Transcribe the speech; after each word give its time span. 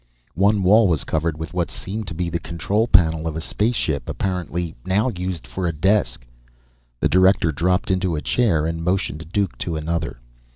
One 0.33 0.63
wall 0.63 0.87
was 0.87 1.03
covered 1.03 1.37
with 1.37 1.53
what 1.53 1.69
seemed 1.69 2.07
to 2.07 2.15
be 2.15 2.27
the 2.27 2.39
control 2.39 2.87
panel 2.87 3.27
of 3.27 3.35
a 3.35 3.39
spaceship, 3.39 4.09
apparently 4.09 4.73
now 4.83 5.11
used 5.15 5.45
for 5.45 5.67
a 5.67 5.71
desk. 5.71 6.25
The 7.01 7.07
director 7.07 7.51
dropped 7.51 7.91
into 7.91 8.15
a 8.15 8.21
chair 8.23 8.65
and 8.65 8.83
motioned 8.83 9.31
Duke 9.31 9.55
to 9.59 9.75
another. 9.75 10.19